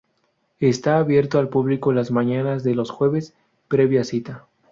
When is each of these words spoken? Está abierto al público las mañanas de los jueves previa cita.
Está 0.59 0.97
abierto 0.97 1.37
al 1.37 1.49
público 1.49 1.93
las 1.93 2.09
mañanas 2.09 2.63
de 2.63 2.73
los 2.73 2.89
jueves 2.89 3.35
previa 3.67 4.03
cita. 4.03 4.47